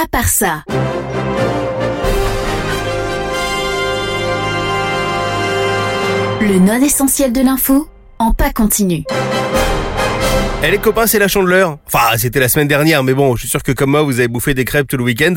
à 0.00 0.06
part 0.06 0.28
ça. 0.28 0.62
Le 6.40 6.58
non 6.60 6.80
essentiel 6.80 7.32
de 7.32 7.40
l'info 7.40 7.88
en 8.20 8.32
pas 8.32 8.52
continu. 8.52 9.02
Eh 10.62 10.70
les 10.70 10.78
copains, 10.78 11.06
c'est 11.06 11.18
la 11.18 11.28
chandeleur. 11.28 11.78
Enfin, 11.86 12.16
c'était 12.16 12.38
la 12.40 12.48
semaine 12.48 12.68
dernière, 12.68 13.02
mais 13.02 13.14
bon, 13.14 13.34
je 13.34 13.40
suis 13.40 13.48
sûr 13.48 13.62
que 13.62 13.72
comme 13.72 13.90
moi, 13.90 14.02
vous 14.02 14.18
avez 14.18 14.28
bouffé 14.28 14.54
des 14.54 14.64
crêpes 14.64 14.88
tout 14.88 14.96
le 14.96 15.04
week-end. 15.04 15.34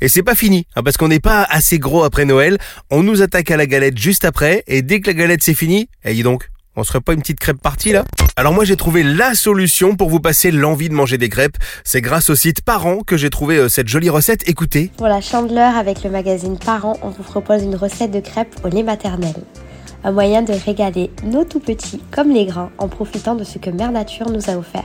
Et 0.00 0.08
c'est 0.08 0.22
pas 0.22 0.34
fini, 0.34 0.66
hein, 0.76 0.82
parce 0.84 0.96
qu'on 0.96 1.08
n'est 1.08 1.20
pas 1.20 1.42
assez 1.44 1.78
gros 1.78 2.04
après 2.04 2.24
Noël. 2.24 2.58
On 2.90 3.02
nous 3.02 3.22
attaque 3.22 3.50
à 3.50 3.56
la 3.56 3.66
galette 3.66 3.98
juste 3.98 4.24
après, 4.24 4.62
et 4.66 4.82
dès 4.82 5.00
que 5.00 5.08
la 5.08 5.14
galette 5.14 5.42
c'est 5.42 5.54
fini, 5.54 5.88
eh 6.04 6.14
dis 6.14 6.22
donc, 6.22 6.48
on 6.76 6.84
serait 6.84 7.00
pas 7.00 7.12
une 7.12 7.20
petite 7.20 7.40
crêpe 7.40 7.60
partie 7.60 7.92
là? 7.92 8.04
Alors 8.36 8.52
moi 8.52 8.64
j'ai 8.64 8.76
trouvé 8.76 9.02
la 9.02 9.34
solution 9.34 9.96
pour 9.96 10.10
vous 10.10 10.20
passer 10.20 10.50
l'envie 10.50 10.88
de 10.88 10.94
manger 10.94 11.18
des 11.18 11.28
crêpes. 11.28 11.56
C'est 11.84 12.00
grâce 12.00 12.30
au 12.30 12.34
site 12.34 12.62
Parent 12.62 13.00
que 13.00 13.16
j'ai 13.16 13.30
trouvé 13.30 13.56
euh, 13.56 13.68
cette 13.68 13.88
jolie 13.88 14.10
recette. 14.10 14.48
Écoutez. 14.48 14.90
Pour 14.96 15.08
la 15.08 15.20
chandeleur 15.20 15.76
avec 15.76 16.02
le 16.02 16.10
magazine 16.10 16.58
Parents, 16.58 16.98
on 17.02 17.10
vous 17.10 17.22
propose 17.22 17.62
une 17.62 17.76
recette 17.76 18.10
de 18.10 18.20
crêpes 18.20 18.54
au 18.64 18.68
lait 18.68 18.82
maternel 18.82 19.34
un 20.04 20.12
moyen 20.12 20.42
de 20.42 20.52
régaler 20.52 21.10
nos 21.24 21.44
tout 21.44 21.60
petits 21.60 22.00
comme 22.10 22.30
les 22.30 22.44
grands 22.44 22.70
en 22.78 22.88
profitant 22.88 23.34
de 23.34 23.42
ce 23.42 23.58
que 23.58 23.70
Mère 23.70 23.90
Nature 23.90 24.30
nous 24.30 24.50
a 24.50 24.56
offert. 24.56 24.84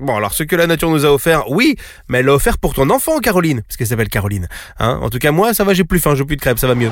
Bon, 0.00 0.16
alors 0.16 0.32
ce 0.32 0.44
que 0.44 0.56
la 0.56 0.66
nature 0.66 0.90
nous 0.90 1.04
a 1.04 1.12
offert, 1.12 1.50
oui, 1.50 1.76
mais 2.08 2.18
elle 2.18 2.26
l'a 2.26 2.34
offert 2.34 2.58
pour 2.58 2.72
ton 2.72 2.88
enfant, 2.88 3.18
Caroline, 3.18 3.62
parce 3.62 3.76
qu'elle 3.76 3.86
s'appelle 3.86 4.08
Caroline. 4.08 4.48
Hein 4.78 4.98
en 5.02 5.10
tout 5.10 5.18
cas, 5.18 5.32
moi, 5.32 5.52
ça 5.54 5.64
va, 5.64 5.74
j'ai 5.74 5.84
plus 5.84 5.98
faim, 5.98 6.14
j'ai 6.14 6.24
plus 6.24 6.36
de 6.36 6.40
crêpes, 6.40 6.58
ça 6.58 6.66
va 6.66 6.74
mieux. 6.74 6.90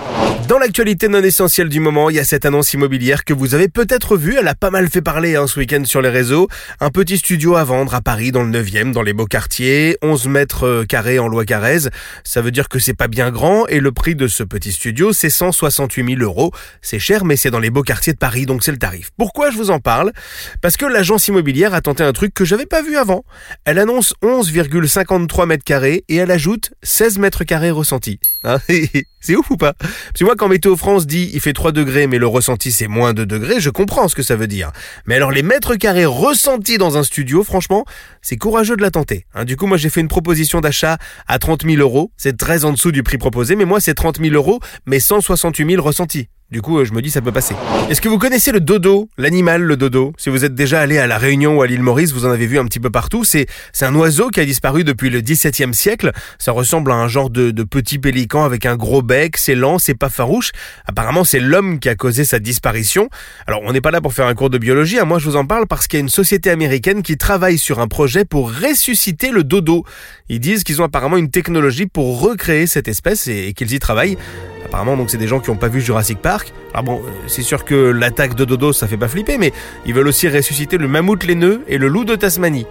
Dans 0.48 0.59
l'actualité 0.59 1.09
non 1.09 1.23
essentielle 1.23 1.69
du 1.69 1.80
moment, 1.80 2.11
il 2.11 2.16
y 2.16 2.19
a 2.19 2.25
cette 2.25 2.45
annonce 2.45 2.75
immobilière 2.75 3.25
que 3.25 3.33
vous 3.33 3.55
avez 3.55 3.69
peut-être 3.69 4.17
vue, 4.17 4.37
elle 4.39 4.48
a 4.48 4.55
pas 4.55 4.70
mal 4.70 4.89
fait 4.89 5.03
parler 5.03 5.37
hein, 5.37 5.47
ce 5.47 5.59
week-end 5.59 5.83
sur 5.84 6.03
les 6.03 6.09
réseaux. 6.09 6.48
Un 6.80 6.91
petit 6.91 7.19
studio 7.19 7.56
à 7.56 7.64
vendre 7.64 7.95
à 7.95 8.01
Paris, 8.01 8.33
dans 8.33 8.42
le 8.42 8.51
9e, 8.51 8.92
dans 8.92 9.03
les 9.03 9.12
beaux 9.12 9.27
quartiers, 9.27 9.97
11 10.03 10.27
mètres 10.28 10.67
euh, 10.67 10.84
carrés 10.84 11.19
en 11.19 11.28
loi 11.28 11.45
Carrez. 11.45 11.89
Ça 12.25 12.42
veut 12.42 12.51
dire 12.51 12.69
que 12.69 12.78
c'est 12.78 12.95
pas 12.95 13.09
bien 13.09 13.30
grand, 13.30 13.67
et 13.69 13.80
le 13.80 13.92
prix 13.92 14.14
de 14.17 14.28
ce 14.28 14.42
petit 14.42 14.73
studio, 14.73 15.12
c'est 15.12 15.31
168 15.31 16.17
000 16.17 16.20
euros. 16.22 16.50
C'est 16.83 16.98
mais 17.25 17.37
c'est 17.37 17.51
dans 17.51 17.61
les 17.61 17.71
beaux 17.71 17.83
quartiers 17.83 18.12
de 18.12 18.19
Paris, 18.19 18.47
donc 18.47 18.62
c'est 18.65 18.73
le 18.73 18.79
tarif. 18.79 19.11
Pourquoi 19.17 19.51
je 19.51 19.57
vous 19.57 19.71
en 19.71 19.79
parle? 19.79 20.12
Parce 20.61 20.77
que 20.77 20.87
l'agence 20.87 21.29
immobilière 21.29 21.75
a 21.75 21.81
tenté 21.81 22.03
un 22.03 22.12
truc 22.12 22.35
que 22.35 22.45
j'avais 22.45 22.67
pas 22.67 22.83
vu 22.83 22.97
avant. 22.97 23.25
Elle 23.65 23.79
annonce 23.79 24.15
11,53 24.23 25.47
mètres 25.47 25.65
carrés 25.65 26.05
et 26.09 26.17
elle 26.17 26.31
ajoute 26.31 26.73
16 26.83 27.19
mètres 27.19 27.45
carrés 27.45 27.71
ressentis. 27.71 28.19
Hein, 28.45 28.59
c'est 29.20 29.37
ouf 29.37 29.51
ou 29.51 29.56
pas? 29.56 29.75
Que 30.15 30.25
moi, 30.25 30.34
quand 30.37 30.48
Météo 30.48 30.77
France 30.77 31.06
dit 31.06 31.31
il 31.33 31.41
fait 31.41 31.53
3 31.53 31.73
degrés, 31.73 32.06
mais 32.06 32.19
le 32.19 32.27
ressenti 32.27 32.73
c'est 32.73 32.89
moins 32.89 33.15
2 33.15 33.27
degrés, 33.27 33.61
je 33.61 33.70
comprends 33.70 34.09
ce 34.09 34.15
que 34.15 34.23
ça 34.23 34.37
veut 34.37 34.47
dire. 34.47 34.73
Mais 35.06 35.15
alors 35.17 35.31
les 35.31 35.43
mètres 35.43 35.77
carrés 35.77 36.06
ressentis 36.06 36.78
dans 36.78 36.97
un 36.97 37.03
studio, 37.03 37.43
franchement, 37.45 37.84
c'est 38.23 38.37
courageux 38.37 38.77
de 38.77 38.83
la 38.83 38.91
tenter. 38.91 39.27
Hein. 39.34 39.45
du 39.45 39.56
coup, 39.56 39.67
moi 39.67 39.77
j'ai 39.77 39.91
fait 39.91 40.01
une 40.01 40.09
proposition 40.09 40.61
d'achat 40.61 40.98
à 41.27 41.39
30 41.39 41.65
000 41.65 41.77
euros. 41.77 42.12
C'est 42.17 42.37
très 42.37 42.65
en 42.65 42.73
dessous 42.73 42.93
du 42.93 43.03
prix 43.03 43.19
proposé, 43.19 43.56
mais 43.56 43.65
moi 43.65 43.81
c'est 43.81 43.95
30 43.95 44.20
000 44.20 44.34
euros, 44.34 44.61
mais 44.87 45.00
168 45.00 45.71
000 45.71 45.83
ressentis. 45.83 46.28
Du 46.53 46.62
coup, 46.62 46.84
je 46.84 46.93
me 46.93 47.03
dis 47.03 47.11
ça 47.11 47.21
peut 47.21 47.33
passer. 47.33 47.56
Est-ce 47.91 48.00
que 48.00 48.09
vous 48.09 48.19
connaissez 48.19 48.53
le 48.53 48.61
dodo, 48.61 49.09
l'animal 49.19 49.62
le 49.62 49.77
dodo? 49.77 50.12
Si 50.17 50.31
vous 50.31 50.45
êtes 50.45 50.55
déjà 50.55 50.81
allé 50.81 50.97
à 50.97 51.09
la 51.09 51.19
Réunion 51.19 51.59
ou 51.59 51.62
à 51.62 51.67
l'île 51.67 51.83
Maurice, 51.83 52.12
vous 52.12 52.25
en 52.25 52.31
avez 52.31 52.47
vu 52.47 52.56
un 52.61 52.65
petit 52.67 52.78
peu 52.78 52.89
partout. 52.89 53.25
C'est 53.25 53.48
un 53.81 53.93
oiseau 53.97 54.28
qui 54.28 54.39
a 54.39 54.45
disparu 54.45 54.84
depuis 54.84 55.11
le 55.11 55.23
XVIIe 55.23 55.75
siècle. 55.75 56.12
Ça 56.39 56.53
ressemble 56.53 56.93
à 56.93 56.95
un 56.95 57.09
genre 57.09 57.31
de, 57.31 57.50
de 57.50 57.62
petit 57.65 57.98
pélican 57.98 58.36
avec 58.45 58.67
un 58.67 58.77
gros 58.77 59.03
bec. 59.03 59.37
C'est 59.37 59.55
lent, 59.55 59.79
c'est 59.79 59.95
pas 59.95 60.09
farouche. 60.09 60.53
Apparemment, 60.87 61.25
c'est 61.25 61.41
l'homme 61.41 61.79
qui 61.79 61.89
a 61.89 61.95
causé 61.95 62.25
sa 62.25 62.39
disparition. 62.39 63.09
Alors, 63.47 63.62
on 63.65 63.73
n'est 63.73 63.81
pas 63.81 63.91
là 63.91 64.01
pour 64.01 64.12
faire 64.12 64.27
un 64.27 64.34
cours 64.34 64.51
de 64.51 64.59
biologie. 64.59 64.98
Hein. 64.98 65.05
Moi, 65.05 65.19
je 65.19 65.25
vous 65.25 65.37
en 65.37 65.47
parle 65.47 65.67
parce 65.67 65.87
qu'il 65.87 65.98
y 65.98 66.01
a 66.01 66.05
une 66.05 66.09
société 66.09 66.51
américaine 66.51 67.03
qui 67.03 67.17
travaille 67.17 67.59
sur 67.59 67.81
un 67.81 67.89
projet 67.89 68.25
pour 68.25 68.53
ressusciter 68.53 69.31
le 69.31 69.45
dodo. 69.45 69.84
Ils 70.28 70.41
disent 70.41 70.65
qu'ils 70.65 70.83
ont 70.83 70.84
apparemment 70.84 71.17
une 71.17 71.31
technologie 71.31 71.87
pour 71.87 72.20
recréer 72.20 72.67
cette 72.67 72.89
espèce 72.89 73.28
et 73.28 73.53
qu'ils 73.55 73.73
y 73.73 73.78
travaillent. 73.78 74.17
Apparemment, 74.65 74.97
donc 74.97 75.11
c'est 75.11 75.19
des 75.19 75.28
gens 75.28 75.39
qui 75.39 75.50
n'ont 75.50 75.56
pas 75.56 75.69
vu 75.69 75.81
Jurassic 75.81 76.19
Park. 76.19 76.53
Alors 76.73 76.83
bon, 76.83 77.03
euh, 77.05 77.11
c'est 77.28 77.43
sûr 77.43 77.65
que 77.65 77.75
l'attaque 77.75 78.34
de 78.34 78.45
Dodo, 78.45 78.73
ça 78.73 78.89
fait 78.89 78.97
pas 78.97 79.09
flipper, 79.09 79.39
mais 79.39 79.53
ils 79.87 79.94
veulent 79.94 80.09
aussi 80.09 80.28
ressusciter 80.28 80.77
le 80.77 80.89
mammouth 80.89 81.25
laineux 81.25 81.62
et 81.69 81.78
le 81.78 81.87
loup 81.87 82.05
de 82.05 82.16
Tasmanie. 82.16 82.66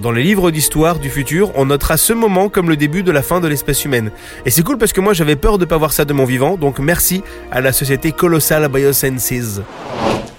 Dans 0.00 0.10
les 0.10 0.24
livres 0.24 0.50
d'histoire 0.50 0.98
du 0.98 1.08
futur, 1.08 1.52
on 1.54 1.66
notera 1.66 1.96
ce 1.96 2.12
moment 2.12 2.48
comme 2.48 2.68
le 2.68 2.76
début 2.76 3.04
de 3.04 3.12
la 3.12 3.22
fin 3.22 3.40
de 3.40 3.46
l'espèce 3.46 3.84
humaine. 3.84 4.10
Et 4.44 4.50
c'est 4.50 4.62
cool 4.62 4.76
parce 4.76 4.92
que 4.92 5.00
moi 5.00 5.12
j'avais 5.12 5.36
peur 5.36 5.56
de 5.56 5.64
pas 5.64 5.78
voir 5.78 5.92
ça 5.92 6.04
de 6.04 6.12
mon 6.12 6.24
vivant, 6.24 6.56
donc 6.56 6.80
merci 6.80 7.22
à 7.52 7.60
la 7.60 7.72
société 7.72 8.10
Colossal 8.10 8.68
Biosenses. 8.68 9.60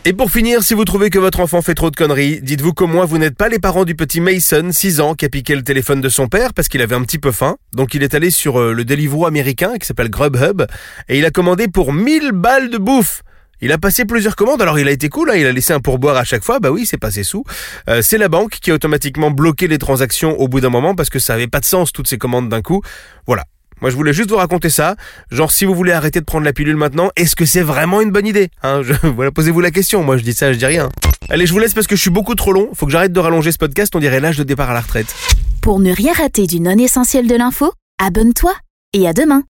Et 0.07 0.13
pour 0.13 0.29
finir, 0.29 0.61
si 0.61 0.73
vous 0.73 0.83
trouvez 0.83 1.09
que 1.09 1.17
votre 1.17 1.39
enfant 1.39 1.61
fait 1.61 1.73
trop 1.73 1.89
de 1.89 1.95
conneries, 1.95 2.41
dites-vous 2.41 2.73
qu'au 2.73 2.85
moins 2.85 3.05
vous 3.05 3.17
n'êtes 3.17 3.37
pas 3.37 3.47
les 3.47 3.57
parents 3.57 3.85
du 3.85 3.95
petit 3.95 4.19
Mason, 4.19 4.71
6 4.71 4.99
ans, 4.99 5.15
qui 5.15 5.25
a 5.25 5.29
piqué 5.29 5.55
le 5.55 5.63
téléphone 5.63 6.01
de 6.01 6.09
son 6.09 6.27
père 6.27 6.53
parce 6.53 6.67
qu'il 6.67 6.81
avait 6.81 6.93
un 6.93 7.01
petit 7.01 7.17
peu 7.17 7.31
faim. 7.31 7.55
Donc 7.73 7.95
il 7.95 8.03
est 8.03 8.13
allé 8.13 8.29
sur 8.29 8.59
euh, 8.59 8.73
le 8.73 8.83
Deliveroo 8.85 9.25
américain 9.25 9.77
qui 9.79 9.87
s'appelle 9.87 10.09
Grubhub 10.09 10.63
et 11.09 11.17
il 11.17 11.25
a 11.25 11.31
commandé 11.31 11.67
pour 11.69 11.93
1000 11.93 12.33
balles 12.33 12.69
de 12.69 12.77
bouffe. 12.77 13.23
Il 13.61 13.71
a 13.71 13.77
passé 13.77 14.05
plusieurs 14.05 14.35
commandes, 14.35 14.61
alors 14.61 14.79
il 14.79 14.87
a 14.87 14.91
été 14.91 15.09
cool, 15.09 15.31
hein, 15.31 15.35
il 15.35 15.45
a 15.45 15.51
laissé 15.51 15.73
un 15.73 15.79
pourboire 15.79 16.17
à 16.17 16.23
chaque 16.23 16.43
fois, 16.43 16.59
bah 16.59 16.71
oui, 16.71 16.85
c'est 16.85 16.97
passé 16.97 17.23
sous. 17.23 17.43
Euh, 17.89 18.01
c'est 18.01 18.17
la 18.17 18.27
banque 18.27 18.57
qui 18.61 18.71
a 18.71 18.73
automatiquement 18.73 19.31
bloqué 19.31 19.67
les 19.67 19.77
transactions 19.77 20.39
au 20.39 20.47
bout 20.47 20.61
d'un 20.61 20.69
moment 20.69 20.95
parce 20.95 21.09
que 21.09 21.19
ça 21.19 21.33
avait 21.33 21.47
pas 21.47 21.59
de 21.59 21.65
sens 21.65 21.91
toutes 21.91 22.07
ces 22.07 22.17
commandes 22.17 22.49
d'un 22.49 22.61
coup. 22.61 22.81
Voilà, 23.27 23.43
moi, 23.81 23.89
je 23.89 23.95
voulais 23.95 24.13
juste 24.13 24.29
vous 24.29 24.37
raconter 24.37 24.69
ça. 24.69 24.95
Genre, 25.31 25.51
si 25.51 25.65
vous 25.65 25.75
voulez 25.75 25.91
arrêter 25.91 26.19
de 26.19 26.25
prendre 26.25 26.45
la 26.45 26.53
pilule 26.53 26.77
maintenant, 26.77 27.09
est-ce 27.15 27.35
que 27.35 27.45
c'est 27.45 27.61
vraiment 27.61 28.01
une 28.01 28.11
bonne 28.11 28.25
idée 28.25 28.49
hein? 28.63 28.81
Voilà, 29.03 29.31
posez-vous 29.31 29.61
la 29.61 29.71
question. 29.71 30.03
Moi, 30.03 30.17
je 30.17 30.23
dis 30.23 30.33
ça, 30.33 30.53
je 30.53 30.57
dis 30.57 30.65
rien. 30.65 30.89
Allez, 31.29 31.45
je 31.45 31.53
vous 31.53 31.59
laisse 31.59 31.73
parce 31.73 31.87
que 31.87 31.95
je 31.95 32.01
suis 32.01 32.09
beaucoup 32.09 32.35
trop 32.35 32.53
long. 32.53 32.69
Faut 32.73 32.85
que 32.85 32.91
j'arrête 32.91 33.11
de 33.11 33.19
rallonger 33.19 33.51
ce 33.51 33.57
podcast. 33.57 33.93
On 33.95 33.99
dirait 33.99 34.19
l'âge 34.19 34.37
de 34.37 34.43
départ 34.43 34.69
à 34.69 34.73
la 34.73 34.81
retraite. 34.81 35.13
Pour 35.61 35.79
ne 35.79 35.91
rien 35.91 36.13
rater 36.13 36.47
du 36.47 36.61
non 36.61 36.77
essentiel 36.77 37.27
de 37.27 37.35
l'info, 37.35 37.73
abonne-toi 37.99 38.53
et 38.93 39.07
à 39.07 39.13
demain. 39.13 39.43